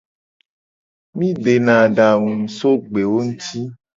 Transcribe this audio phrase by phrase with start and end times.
[1.17, 3.59] Mi dena adangu so gbewo nguti.